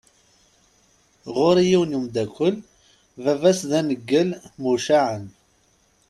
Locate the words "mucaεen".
4.61-5.25